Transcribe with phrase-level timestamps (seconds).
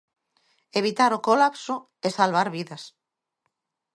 [0.79, 2.83] Evitar o colapso e salvar vidas.